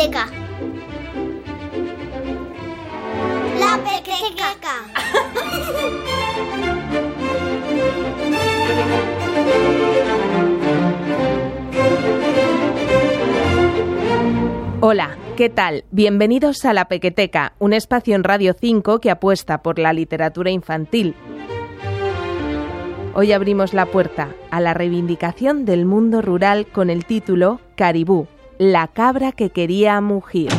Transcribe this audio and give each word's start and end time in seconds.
La 0.00 0.08
pequeteca. 3.84 4.72
Hola, 14.80 15.18
¿qué 15.36 15.50
tal? 15.50 15.84
Bienvenidos 15.90 16.64
a 16.64 16.72
La 16.72 16.86
Pequeteca, 16.86 17.52
un 17.58 17.74
espacio 17.74 18.14
en 18.14 18.24
Radio 18.24 18.54
5 18.58 19.00
que 19.00 19.10
apuesta 19.10 19.62
por 19.62 19.78
la 19.78 19.92
literatura 19.92 20.50
infantil. 20.50 21.14
Hoy 23.12 23.32
abrimos 23.32 23.74
la 23.74 23.84
puerta 23.84 24.34
a 24.50 24.60
la 24.60 24.72
reivindicación 24.72 25.66
del 25.66 25.84
mundo 25.84 26.22
rural 26.22 26.68
con 26.68 26.88
el 26.88 27.04
título 27.04 27.60
Caribú, 27.76 28.28
la 28.60 28.88
cabra 28.88 29.32
que 29.32 29.48
quería 29.48 29.98
mugir. 30.02 30.50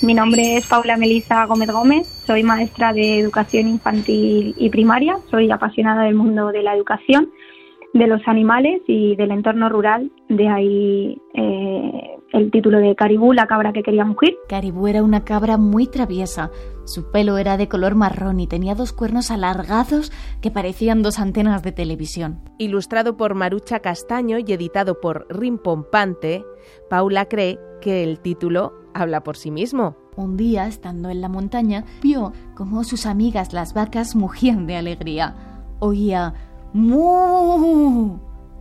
Mi 0.00 0.14
nombre 0.14 0.56
es 0.56 0.66
Paula 0.66 0.96
Melisa 0.96 1.44
Gómez 1.44 1.70
Gómez, 1.70 2.06
soy 2.06 2.42
maestra 2.42 2.94
de 2.94 3.18
educación 3.18 3.68
infantil 3.68 4.54
y 4.56 4.70
primaria, 4.70 5.18
soy 5.30 5.50
apasionada 5.50 6.04
del 6.04 6.14
mundo 6.14 6.50
de 6.50 6.62
la 6.62 6.74
educación, 6.74 7.28
de 7.92 8.06
los 8.06 8.26
animales 8.26 8.80
y 8.86 9.14
del 9.16 9.32
entorno 9.32 9.68
rural, 9.68 10.10
de 10.30 10.48
ahí 10.48 11.20
eh, 11.34 12.11
el 12.32 12.50
título 12.50 12.78
de 12.78 12.94
Caribú, 12.96 13.32
la 13.32 13.46
cabra 13.46 13.72
que 13.72 13.82
quería 13.82 14.04
mugir. 14.04 14.36
Caribú 14.48 14.86
era 14.88 15.02
una 15.02 15.24
cabra 15.24 15.56
muy 15.56 15.86
traviesa, 15.86 16.50
su 16.84 17.10
pelo 17.10 17.38
era 17.38 17.56
de 17.56 17.68
color 17.68 17.94
marrón 17.94 18.40
y 18.40 18.46
tenía 18.46 18.74
dos 18.74 18.92
cuernos 18.92 19.30
alargados 19.30 20.10
que 20.40 20.50
parecían 20.50 21.02
dos 21.02 21.18
antenas 21.18 21.62
de 21.62 21.72
televisión. 21.72 22.40
Ilustrado 22.58 23.16
por 23.16 23.34
Marucha 23.34 23.80
Castaño 23.80 24.38
y 24.38 24.52
editado 24.52 25.00
por 25.00 25.26
Rimpompante, 25.28 26.44
Paula 26.90 27.26
cree 27.26 27.58
que 27.80 28.02
el 28.02 28.20
título 28.20 28.72
habla 28.94 29.22
por 29.22 29.36
sí 29.36 29.50
mismo. 29.50 29.96
Un 30.16 30.36
día, 30.36 30.66
estando 30.66 31.08
en 31.08 31.20
la 31.20 31.28
montaña, 31.28 31.84
vio 32.02 32.32
cómo 32.54 32.84
sus 32.84 33.06
amigas 33.06 33.52
las 33.52 33.72
vacas 33.72 34.14
mugían 34.14 34.66
de 34.66 34.76
alegría. 34.76 35.34
Oía 35.78 36.34
¡Mu! 36.74 38.18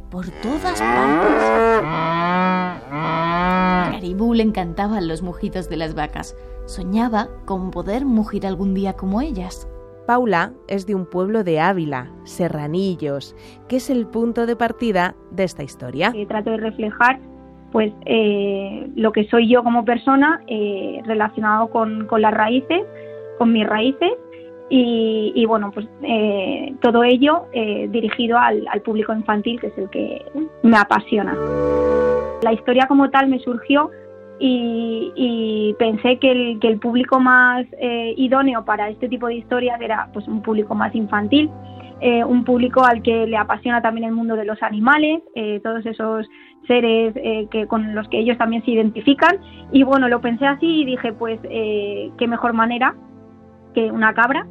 por 0.10 0.28
todas 0.42 0.80
partes. 0.82 1.82
A 3.92 3.96
Caribú 3.96 4.34
le 4.34 4.44
encantaban 4.44 5.10
los 5.10 5.22
mugidos 5.22 5.70
de 5.70 5.76
las 5.76 5.96
vacas. 5.96 6.38
Soñaba 6.66 7.28
con 7.46 7.72
poder 7.72 8.06
mugir 8.06 8.48
algún 8.48 8.74
día 8.74 8.94
como 8.94 9.20
ellas. 9.20 9.68
Paula 10.08 10.54
es 10.70 10.88
de 10.88 10.96
un 10.96 11.06
pueblo 11.06 11.44
de 11.44 11.60
Ávila, 11.60 12.10
Serranillos, 12.24 13.36
que 13.68 13.76
es 13.76 13.90
el 13.90 14.08
punto 14.08 14.46
de 14.46 14.56
partida 14.56 15.16
de 15.32 15.44
esta 15.44 15.64
historia. 15.64 16.14
Eh, 16.16 16.26
trato 16.26 16.52
de 16.52 16.58
reflejar 16.58 17.20
pues 17.74 17.92
eh, 18.06 18.90
lo 18.96 19.12
que 19.12 19.26
soy 19.28 19.50
yo 19.50 19.62
como 19.62 19.84
persona 19.84 20.42
eh, 20.48 21.02
relacionado 21.06 21.70
con, 21.70 22.08
con, 22.08 22.22
las 22.22 22.34
raíces, 22.34 22.84
con 23.40 23.52
mis 23.52 23.68
raíces 23.68 24.14
y, 24.70 25.34
y 25.36 25.46
bueno, 25.46 25.72
pues 25.74 25.86
eh, 26.02 26.74
todo 26.82 27.04
ello 27.04 27.48
eh, 27.52 27.90
dirigido 27.92 28.38
al, 28.38 28.66
al, 28.72 28.82
público 28.82 29.14
infantil, 29.14 29.60
que 29.60 29.68
es 29.68 29.78
el 29.78 29.90
que 29.90 30.26
me 30.64 30.78
apasiona. 30.78 31.36
La 32.42 32.54
historia 32.54 32.88
como 32.88 33.10
tal 33.10 33.28
me 33.28 33.40
surgió 33.40 33.90
y, 34.40 35.76
pensé 35.78 36.18
que 36.18 36.58
el, 36.60 36.80
público 36.80 37.20
más 37.20 37.66
eh, 37.80 38.14
idóneo 38.18 38.66
para 38.66 38.90
este 38.90 39.08
tipo 39.08 39.28
de 39.28 39.36
historias 39.36 39.80
era 39.80 40.10
pues 40.14 40.28
un 40.28 40.42
público 40.42 40.74
más 40.74 40.94
infantil. 40.96 41.50
Eh, 42.04 42.24
un 42.24 42.44
público 42.44 42.84
al 42.84 43.04
que 43.04 43.28
le 43.28 43.38
apasiona 43.38 43.80
también 43.80 44.08
el 44.08 44.16
mundo 44.16 44.36
de 44.36 44.44
los 44.44 44.64
animales, 44.64 45.22
eh, 45.36 45.60
todos 45.64 45.86
esos 45.86 46.28
seres 46.66 47.14
eh, 47.16 47.48
que 47.52 47.68
con 47.68 47.94
los 47.94 48.10
que 48.10 48.18
ellos 48.18 48.40
también 48.40 48.66
se 48.66 48.72
identifican. 48.72 49.38
Y 49.72 49.84
bueno, 49.84 50.10
lo 50.10 50.20
pensé 50.20 50.48
así 50.48 50.82
y 50.82 50.86
dije, 50.86 51.14
pues, 51.14 51.40
qué 51.42 52.28
mejor 52.28 52.54
manera 52.54 52.96
que 53.76 53.92
una 53.92 54.16
cabra 54.16 54.48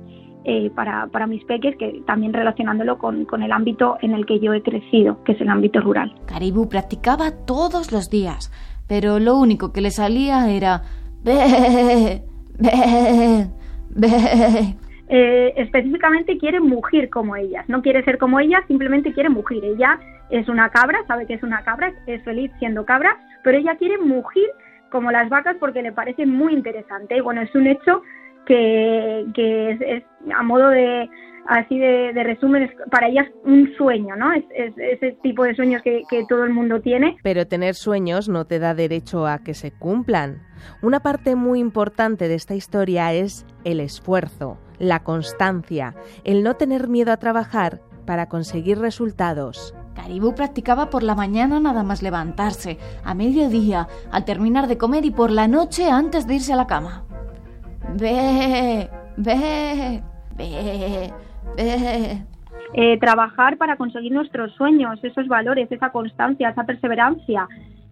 para, 0.75 1.06
para, 1.09 1.27
mis 1.27 1.45
peques, 1.45 1.77
que 1.77 2.03
también 2.06 2.33
relacionándolo 2.33 2.99
con, 2.99 3.25
con, 3.25 3.43
el 3.43 3.53
ámbito 3.53 3.99
en 4.01 4.12
el 4.12 4.27
que 4.27 4.41
yo 4.41 4.53
he 4.55 4.62
crecido, 4.62 5.23
que 5.25 5.33
es 5.33 5.41
el 5.41 5.49
ámbito 5.49 5.81
rural. 5.81 6.15
Caribú 6.27 6.69
practicaba 6.69 7.31
todos 7.47 7.93
los 7.93 8.11
días, 8.11 8.51
pero 8.87 9.19
lo 9.19 9.37
único 9.37 9.73
que 9.73 9.81
le 9.81 9.91
salía 9.91 10.51
era... 10.51 10.83
Be, 11.23 12.23
be, 12.59 13.51
be. 13.91 14.77
Eh, 15.12 15.53
específicamente 15.56 16.39
quiere 16.39 16.61
mugir 16.61 17.11
como 17.11 17.34
ellas, 17.34 17.69
no 17.69 17.83
quiere 17.83 18.05
ser 18.05 18.17
como 18.17 18.39
ellas, 18.39 18.62
simplemente 18.69 19.12
quiere 19.12 19.28
mugir. 19.28 19.65
Ella 19.65 19.99
es 20.31 20.49
una 20.49 20.69
cabra, 20.69 21.01
sabe 21.09 21.27
que 21.27 21.34
es 21.34 21.43
una 21.43 21.65
cabra, 21.65 21.93
es 22.07 22.22
feliz 22.22 22.53
siendo 22.61 22.84
cabra, 22.84 23.19
pero 23.43 23.59
ella 23.59 23.75
quiere 23.75 23.99
mugir 23.99 24.47
como 24.89 25.11
las 25.11 25.28
vacas 25.28 25.57
porque 25.59 25.83
le 25.83 25.91
parece 25.91 26.27
muy 26.27 26.53
interesante. 26.53 27.17
Y 27.17 27.21
bueno, 27.21 27.41
es 27.41 27.53
un 27.57 27.67
hecho 27.67 28.03
que, 28.47 29.27
que 29.34 29.71
es, 29.73 29.81
es, 29.81 30.05
a 30.34 30.43
modo 30.43 30.69
de 30.71 31.09
así 31.47 31.78
de, 31.78 32.12
de, 32.12 32.23
resumen, 32.23 32.62
es 32.62 32.71
para 32.91 33.09
ellas 33.09 33.27
un 33.45 33.73
sueño, 33.77 34.15
¿no? 34.17 34.33
Es, 34.33 34.45
es 34.55 34.73
ese 34.77 35.12
tipo 35.23 35.45
de 35.45 35.55
sueños 35.55 35.83
que, 35.83 36.03
que 36.09 36.25
todo 36.28 36.45
el 36.45 36.53
mundo 36.53 36.81
tiene. 36.81 37.17
Pero 37.23 37.47
tener 37.47 37.75
sueños 37.75 38.28
no 38.28 38.45
te 38.45 38.59
da 38.59 38.75
derecho 38.75 39.27
a 39.27 39.41
que 39.41 39.55
se 39.55 39.73
cumplan. 39.73 40.43
Una 40.83 41.01
parte 41.01 41.34
muy 41.34 41.59
importante 41.59 42.28
de 42.28 42.34
esta 42.34 42.55
historia 42.55 43.12
es 43.12 43.47
el 43.65 43.81
esfuerzo, 43.81 44.59
la 44.78 45.03
constancia, 45.03 45.95
el 46.25 46.43
no 46.43 46.55
tener 46.55 46.89
miedo 46.89 47.12
a 47.12 47.17
trabajar 47.17 47.81
para 48.07 48.28
conseguir 48.28 48.78
resultados. 48.78 49.75
Caribú 49.95 50.34
practicaba 50.34 50.89
por 50.89 51.03
la 51.03 51.15
mañana 51.15 51.61
nada 51.61 51.83
más 51.83 52.03
levantarse, 52.03 52.78
a 53.05 53.15
mediodía, 53.15 53.89
al 54.11 54.25
terminar 54.25 54.67
de 54.67 54.78
comer 54.78 55.05
y 55.05 55.11
por 55.11 55.31
la 55.31 55.49
noche 55.49 55.91
antes 55.91 56.27
de 56.27 56.37
irse 56.37 56.53
a 56.53 56.57
la 56.57 56.67
cama. 56.67 57.05
Ve, 57.88 58.88
ve, 59.16 60.02
ve, 60.36 61.12
ve. 61.56 62.22
Eh, 62.72 62.98
trabajar 63.00 63.56
para 63.56 63.76
conseguir 63.76 64.12
nuestros 64.12 64.52
sueños, 64.52 65.02
esos 65.02 65.26
valores, 65.26 65.70
esa 65.72 65.91
constancia, 65.91 66.50
esa 66.50 66.64
perseverancia 66.64 67.48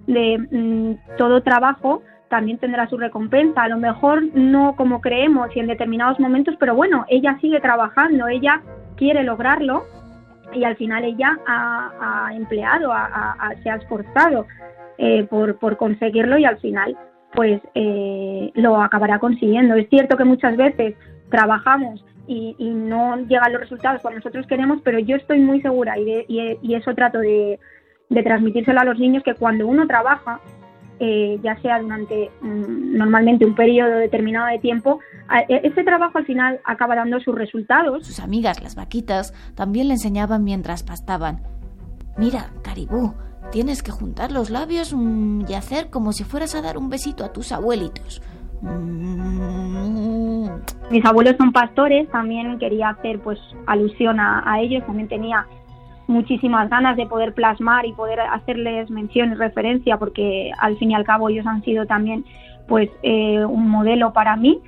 de 0.06 0.38
mmm, 0.38 1.16
todo 1.16 1.43
trabajo 1.43 2.03
también 2.28 2.59
tendrá 2.59 2.88
su 2.88 2.97
recompensa. 2.97 3.62
A 3.62 3.69
lo 3.69 3.78
mejor 3.78 4.22
no 4.34 4.76
como 4.76 5.00
creemos 5.00 5.54
y 5.56 5.60
en 5.60 5.66
determinados 5.66 6.20
momentos, 6.20 6.55
pero 6.60 6.75
bueno, 6.75 7.05
ella 7.09 7.37
sigue 7.41 7.60
trabajando, 7.60 8.28
ella 8.28 8.62
quiere 8.97 9.25
lograrlo 9.25 9.84
y 10.53 10.65
al 10.65 10.76
final 10.76 11.05
ella 11.05 11.37
ha, 11.47 12.26
ha 12.28 12.34
empleado, 12.34 12.93
ha, 12.93 13.37
ha, 13.38 13.55
se 13.62 13.70
ha 13.70 13.76
esforzado 13.76 14.47
eh, 14.99 15.25
por, 15.25 15.59
por, 15.59 15.76
conseguirlo 15.76 16.38
y 16.38 16.44
al 16.44 16.59
final 16.59 16.97
pues 17.34 17.61
eh, 17.75 18.50
lo 18.55 18.81
acabará 18.81 19.19
consiguiendo. 19.19 19.75
Es 19.75 19.89
cierto 19.89 20.16
que 20.16 20.25
muchas 20.25 20.56
veces 20.56 20.94
trabajamos 21.31 22.05
y, 22.27 22.55
no 22.59 23.16
llegan 23.27 23.53
los 23.53 23.62
resultados 23.62 24.03
cuando 24.03 24.19
nosotros 24.19 24.47
queremos, 24.47 24.81
pero 24.83 24.99
yo 24.99 25.16
estoy 25.16 25.38
muy 25.38 25.61
segura 25.62 25.99
y, 25.99 26.25
y, 26.28 26.75
eso 26.75 26.94
trato 26.94 27.19
de, 27.19 27.59
transmitírselo 28.22 28.81
a 28.81 28.84
los 28.84 28.99
niños 28.99 29.22
que 29.22 29.34
cuando 29.34 29.67
uno 29.67 29.87
trabaja 29.87 30.41
eh, 31.00 31.38
ya 31.43 31.56
sea 31.62 31.81
durante 31.81 32.31
mm, 32.41 32.97
normalmente 32.97 33.47
un 33.47 33.55
periodo 33.55 33.97
determinado 33.97 34.49
de 34.49 34.59
tiempo, 34.59 34.99
este 35.49 35.84
trabajo 35.84 36.19
al 36.19 36.27
final 36.27 36.61
acaba 36.65 36.97
dando 36.97 37.21
sus 37.21 37.34
resultados. 37.34 38.06
Sus 38.06 38.21
amigas, 38.21 38.62
las 38.62 38.75
vaquitas, 38.75 39.33
también 39.55 39.88
le 39.88 39.94
enseñaban 39.94 40.43
mientras 40.43 40.83
pastaban. 40.83 41.43
Mira, 42.17 42.50
caribú, 42.62 43.15
tienes 43.50 43.82
que 43.82 43.91
juntar 43.91 44.32
los 44.32 44.50
labios 44.50 44.94
mmm, 44.94 45.43
y 45.49 45.54
hacer 45.54 45.91
como 45.91 46.12
si 46.12 46.25
fueras 46.25 46.54
a 46.54 46.62
dar 46.62 46.78
un 46.78 46.91
besito 46.91 47.25
a 47.25 47.32
tus 47.32 47.53
abuelitos. 47.53 48.23
Mm. 48.62 50.19
Mis 50.90 51.05
abuelos 51.05 51.37
son 51.37 51.52
pastores, 51.52 52.08
también 52.11 52.58
quería 52.58 52.90
hacer 52.90 53.20
pues 53.20 53.38
alusión 53.67 54.19
a, 54.20 54.58
ellos, 54.61 54.85
también 54.87 55.08
tenía 55.08 55.46
muchísimas 56.06 56.70
ganas 56.70 56.96
de 56.96 57.06
poder 57.06 57.35
plasmar 57.35 57.85
y 57.85 57.93
poder 57.93 58.20
hacerles 58.20 58.88
mención 58.90 59.32
y 59.32 59.35
referencia 59.35 59.99
porque 59.99 60.50
al 60.58 60.79
fin 60.79 60.91
y 60.91 60.94
al 60.94 61.05
cabo 61.05 61.29
ellos 61.29 61.46
han 61.46 61.62
sido 61.62 61.84
también 61.84 62.25
pues 62.67 62.88
eh, 63.02 63.44
un 63.44 63.69
modelo 63.69 64.14
para 64.14 64.34
mí 64.34 64.58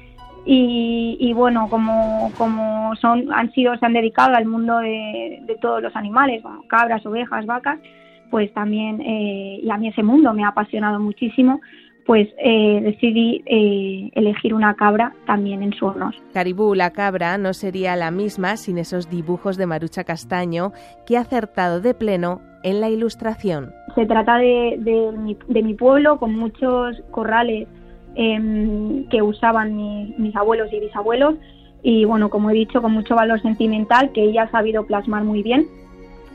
y, 0.44 1.16
y, 1.18 1.32
bueno 1.32 1.68
como, 1.70 2.30
como 2.36 2.94
son 2.96 3.32
han 3.32 3.50
sido 3.52 3.74
se 3.78 3.86
han 3.86 3.94
dedicado 3.94 4.36
al 4.36 4.44
mundo 4.44 4.78
de, 4.78 5.40
de 5.42 5.56
todos 5.56 5.82
los 5.82 5.96
animales 5.96 6.42
bueno, 6.42 6.62
cabras 6.68 7.04
ovejas 7.06 7.46
vacas 7.46 7.78
pues 8.30 8.52
también 8.54 9.00
eh, 9.00 9.60
y 9.62 9.70
a 9.70 9.76
mí 9.76 9.88
ese 9.88 10.02
mundo 10.02 10.32
me 10.32 10.44
ha 10.44 10.48
apasionado 10.48 11.00
muchísimo 11.00 11.60
pues 12.10 12.28
eh, 12.38 12.80
decidí 12.82 13.40
eh, 13.46 14.10
elegir 14.14 14.52
una 14.52 14.74
cabra 14.74 15.12
también 15.26 15.62
en 15.62 15.72
su 15.72 15.86
honor. 15.86 16.12
Caribú, 16.32 16.74
la 16.74 16.90
cabra, 16.90 17.38
no 17.38 17.54
sería 17.54 17.94
la 17.94 18.10
misma 18.10 18.56
sin 18.56 18.78
esos 18.78 19.08
dibujos 19.08 19.56
de 19.56 19.66
Marucha 19.66 20.02
Castaño 20.02 20.72
que 21.06 21.16
ha 21.16 21.20
acertado 21.20 21.80
de 21.80 21.94
pleno 21.94 22.40
en 22.64 22.80
la 22.80 22.88
ilustración. 22.88 23.72
Se 23.94 24.06
trata 24.06 24.38
de, 24.38 24.76
de, 24.80 25.12
mi, 25.16 25.36
de 25.46 25.62
mi, 25.62 25.74
pueblo 25.74 26.18
con 26.18 26.34
muchos 26.34 27.00
corrales 27.12 27.68
eh, 28.16 29.06
que 29.08 29.22
usaban 29.22 29.76
mi, 29.76 30.12
mis 30.18 30.34
abuelos 30.34 30.72
y 30.72 30.80
bisabuelos 30.80 31.36
y 31.82 32.06
bueno, 32.06 32.28
como 32.28 32.50
he 32.50 32.54
dicho, 32.54 32.82
con 32.82 32.92
mucho 32.92 33.14
valor 33.14 33.40
sentimental 33.40 34.10
que 34.12 34.24
ella 34.24 34.42
ha 34.42 34.50
sabido 34.50 34.84
plasmar 34.84 35.22
muy 35.22 35.44
bien 35.44 35.66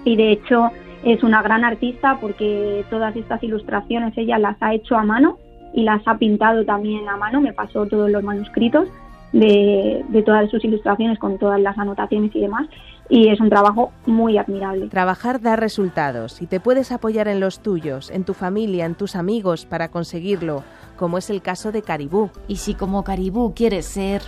y 0.05 0.15
de 0.15 0.31
hecho 0.31 0.69
es 1.03 1.23
una 1.23 1.41
gran 1.41 1.63
artista 1.63 2.17
porque 2.19 2.85
todas 2.89 3.15
estas 3.15 3.41
ilustraciones 3.43 4.17
ella 4.17 4.37
las 4.39 4.57
ha 4.61 4.73
hecho 4.73 4.95
a 4.95 5.03
mano 5.03 5.37
y 5.73 5.83
las 5.83 6.07
ha 6.07 6.17
pintado 6.17 6.63
también 6.65 7.07
a 7.09 7.17
mano, 7.17 7.41
me 7.41 7.53
pasó 7.53 7.85
todos 7.85 8.09
los 8.09 8.23
manuscritos 8.23 8.87
de, 9.33 10.03
de 10.09 10.23
todas 10.23 10.49
sus 10.49 10.63
ilustraciones 10.63 11.19
con 11.19 11.37
todas 11.37 11.59
las 11.59 11.77
anotaciones 11.77 12.33
y 12.35 12.39
demás 12.39 12.67
y 13.09 13.29
es 13.29 13.39
un 13.39 13.49
trabajo 13.49 13.91
muy 14.05 14.37
admirable. 14.37 14.87
Trabajar 14.87 15.41
da 15.41 15.55
resultados 15.55 16.41
y 16.41 16.47
te 16.47 16.59
puedes 16.59 16.91
apoyar 16.91 17.27
en 17.27 17.39
los 17.39 17.59
tuyos, 17.59 18.09
en 18.09 18.23
tu 18.23 18.33
familia, 18.33 18.85
en 18.85 18.95
tus 18.95 19.15
amigos 19.15 19.65
para 19.65 19.89
conseguirlo, 19.89 20.63
como 20.95 21.17
es 21.17 21.29
el 21.29 21.41
caso 21.41 21.71
de 21.71 21.81
Caribú. 21.81 22.31
Y 22.47 22.57
si 22.57 22.73
como 22.73 23.03
Caribú 23.03 23.53
quieres 23.53 23.85
ser, 23.85 24.21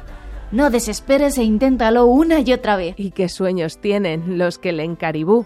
no 0.52 0.70
desesperes 0.70 1.38
e 1.38 1.44
inténtalo 1.44 2.06
una 2.06 2.40
y 2.42 2.54
otra 2.54 2.75
vez. 2.75 2.96
¿Y 2.98 3.12
qué 3.12 3.30
sueños 3.30 3.80
tienen 3.80 4.38
los 4.38 4.60
que 4.60 4.74
leen 4.74 4.96
Caribú? 4.96 5.46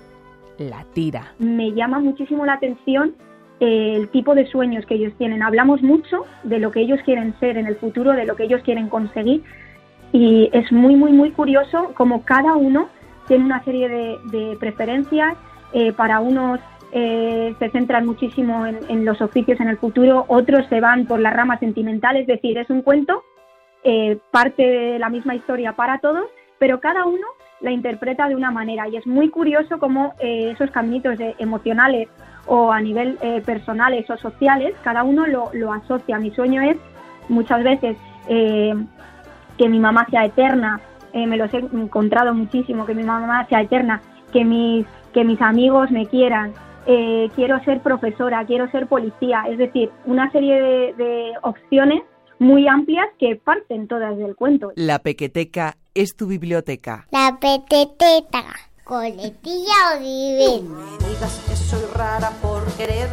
La 0.58 0.86
tira. 0.94 1.34
Me 1.40 1.72
llama 1.72 2.00
muchísimo 2.00 2.46
la 2.46 2.54
atención 2.54 3.16
eh, 3.60 3.96
el 3.96 4.10
tipo 4.10 4.34
de 4.34 4.48
sueños 4.48 4.86
que 4.88 4.96
ellos 4.96 5.14
tienen. 5.18 5.44
Hablamos 5.44 5.84
mucho 5.84 6.26
de 6.44 6.60
lo 6.60 6.72
que 6.72 6.82
ellos 6.82 7.00
quieren 7.06 7.36
ser 7.40 7.58
en 7.58 7.68
el 7.68 7.76
futuro, 7.76 8.12
de 8.14 8.26
lo 8.26 8.36
que 8.36 8.44
ellos 8.44 8.62
quieren 8.64 8.90
conseguir 8.90 9.44
y 10.12 10.50
es 10.52 10.72
muy, 10.72 10.96
muy, 10.96 11.12
muy 11.12 11.32
curioso 11.32 11.94
como 11.94 12.26
cada 12.26 12.56
uno 12.56 12.90
tiene 13.28 13.46
una 13.46 13.64
serie 13.64 13.88
de, 13.88 14.58
preferencias. 14.60 15.38
Eh, 15.74 15.94
para 15.94 16.20
unos 16.20 16.60
eh, 16.92 17.56
se 17.60 17.70
centran 17.70 18.06
muchísimo 18.06 18.66
en, 18.66 19.06
los 19.06 19.22
oficios 19.22 19.60
en 19.62 19.70
el 19.70 19.78
futuro, 19.78 20.26
otros 20.28 20.66
se 20.68 20.82
van 20.82 21.06
por 21.06 21.20
la 21.20 21.30
rama 21.30 21.58
sentimental, 21.60 22.18
es 22.18 22.28
decir, 22.28 22.58
es 22.58 22.70
un 22.70 22.82
cuento, 22.82 23.24
parte 24.32 24.64
de 24.64 25.00
la 25.00 25.10
misma 25.10 25.34
historia 25.34 25.74
para 25.74 26.00
todos, 26.00 26.26
pero 26.60 26.82
cada 26.82 27.06
uno 27.06 27.26
la 27.62 27.72
interpreta 27.72 28.28
de 28.28 28.36
una 28.36 28.52
manera 28.52 28.88
y 28.88 28.96
es 28.96 29.06
muy 29.06 29.30
curioso 29.30 29.78
cómo 29.80 30.14
esos 30.20 30.72
caminitos 30.72 31.18
emocionales 31.38 32.10
o 32.48 32.72
a 32.72 32.82
nivel 32.82 33.18
personales 33.46 34.10
o 34.10 34.18
sociales, 34.18 34.74
cada 34.84 35.04
uno 35.04 35.28
lo, 35.28 35.52
lo, 35.54 35.72
asocia. 35.72 36.18
Mi 36.18 36.32
sueño 36.32 36.62
es 36.64 36.78
muchas 37.30 37.64
veces 37.64 37.98
que 38.28 39.70
mi 39.70 39.80
mamá 39.80 40.08
sea 40.10 40.26
eterna 40.26 40.82
eh, 41.14 41.28
me 41.28 41.38
los 41.38 41.54
he 41.54 41.58
encontrado 41.58 42.34
muchísimo, 42.34 42.86
que 42.86 42.96
mi 42.96 43.04
mamá 43.04 43.46
sea 43.48 43.62
eterna, 43.62 44.02
que 44.32 44.46
mis, 44.46 44.86
que 45.14 45.26
mis 45.26 45.42
amigos 45.42 45.92
me 45.92 46.08
quieran, 46.08 46.54
eh, 46.86 47.30
quiero 47.36 47.62
ser 47.64 47.82
profesora, 47.82 48.46
quiero 48.46 48.70
ser 48.72 48.88
policía, 48.88 49.44
es 49.50 49.58
decir, 49.58 49.90
una 50.06 50.32
serie 50.32 50.94
de, 50.98 51.34
opciones 51.42 52.02
muy 52.40 52.68
amplias 52.68 53.06
que 53.20 53.36
parten 53.36 53.88
todas 53.88 54.18
del 54.18 54.36
cuento. 54.36 54.72
La 54.76 55.00
pequeteca 55.00 55.76
es 55.94 56.16
tu 56.16 56.28
biblioteca. 56.28 57.08
La 57.12 57.38
pequeteca, 57.40 58.44
coletilla 58.84 59.96
o 59.96 60.00
vivir. 60.00 60.64
me 60.64 61.08
digas 61.08 61.42
que 61.48 61.56
soy 61.56 61.84
rara 61.94 62.32
por 62.42 62.64
querer. 62.74 63.10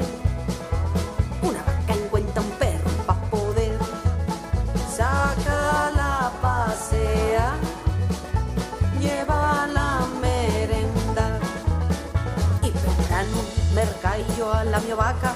Una 1.43 1.59
vaca 1.63 1.95
encuentra 1.95 2.43
un 2.43 2.51
perro 2.53 2.91
para 3.07 3.21
poder. 3.31 3.79
Sacar 4.97 5.93
la 5.95 6.33
pasea 6.41 7.55
lleva 9.01 9.67
la 9.73 10.07
merenda. 10.21 11.41
Y 12.63 12.71
vendrán 12.71 13.27
un 13.27 13.75
mercadillo 13.75 14.53
a 14.53 14.65
la 14.65 14.81
vaca 14.97 15.35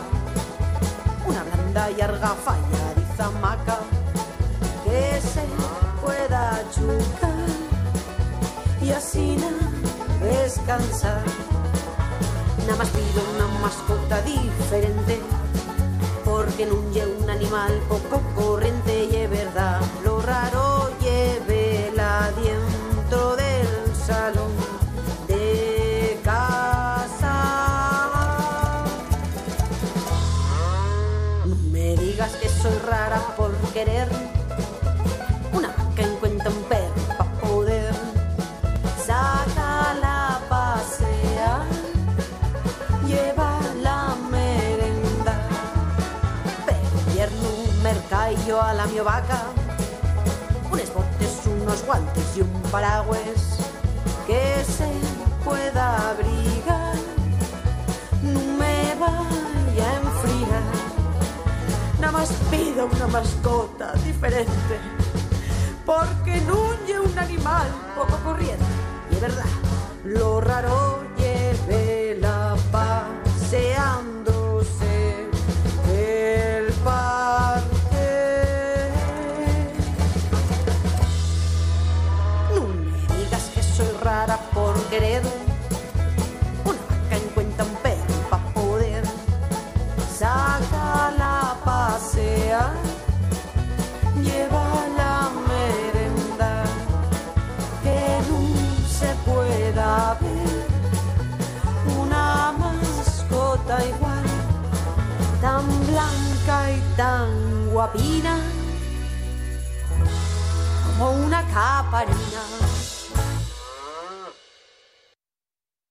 una 1.26 1.44
blanda 1.44 1.90
y 1.90 2.00
arga 2.00 2.34
falladiza 2.34 3.30
maca 3.40 3.71
y 8.92 8.94
así 8.94 9.36
descansar. 10.20 11.22
Nada 12.66 12.76
más 12.76 12.90
pido 12.90 13.22
una 13.34 13.46
mascota 13.60 14.20
diferente 14.22 15.18
porque 16.24 16.66
no 16.66 16.74
un 16.74 17.30
animal 17.30 17.80
poco 17.88 18.20
corriente 18.34 19.04
y 19.10 19.16
es 19.16 19.30
verdad 19.30 19.80
lo 20.04 20.20
raro 20.20 20.90
lleve 21.00 21.90
la 21.96 22.30
dentro 22.32 23.36
del 23.36 23.66
salón 24.06 24.52
de 25.26 26.20
casa. 26.22 27.34
Me 31.70 31.96
digas 31.96 32.32
que 32.36 32.48
soy 32.48 32.78
rara 32.86 33.20
por 33.36 33.52
querer 33.72 34.08
a 48.62 48.74
la 48.74 48.86
mi 48.86 49.00
vaca 49.00 49.42
unos 51.62 51.84
guantes 51.84 52.36
y 52.36 52.40
un 52.40 52.62
paraguas 52.70 53.58
que 54.26 54.64
se 54.64 54.90
pueda 55.44 56.10
abrigar. 56.10 56.94
No 58.22 58.40
me 58.58 58.94
vaya 58.94 59.90
a 59.90 59.96
enfriar. 59.96 60.62
Nada 62.00 62.12
más 62.12 62.30
pido 62.50 62.86
una 62.86 63.06
mascota 63.08 63.92
diferente. 64.04 64.78
Porque 65.84 66.40
no 66.42 66.72
un 67.02 67.18
animal 67.18 67.68
poco 67.96 68.16
corriente. 68.24 68.64
Y 69.10 69.14
es 69.14 69.20
verdad, 69.20 69.44
lo 70.04 70.40
raro 70.40 71.01
tan 106.96 107.70
guapina 107.70 108.36
como 110.86 111.12
una 111.12 111.42
caparina 111.48 112.71